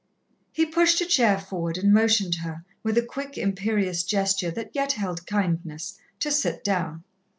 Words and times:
He 0.51 0.65
pushed 0.65 0.99
a 1.01 1.05
chair 1.05 1.37
forward 1.37 1.77
and 1.77 1.93
motioned 1.93 2.33
her, 2.41 2.65
with 2.81 2.97
a 2.97 3.03
quick, 3.03 3.37
imperious 3.37 4.01
gesture 4.01 4.49
that 4.49 4.71
yet 4.73 4.93
held 4.93 5.27
kindness, 5.27 5.99
to 6.21 6.31
sit 6.31 6.63
down. 6.63 7.03